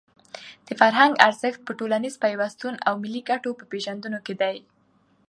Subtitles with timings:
[0.67, 4.57] د فرهنګ ارزښت په ټولنیز پیوستون او د ملي ګټو په پېژندلو کې دی.